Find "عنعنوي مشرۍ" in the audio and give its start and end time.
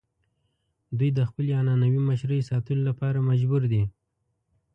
1.59-2.39